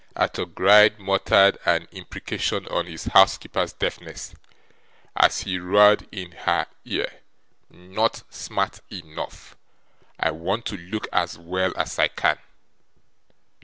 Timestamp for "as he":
5.15-5.59